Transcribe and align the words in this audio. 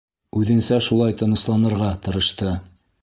Үҙенсә 0.39 0.79
шулай 0.85 1.15
тынысланырға 1.21 1.91
тырышты. 2.07 2.57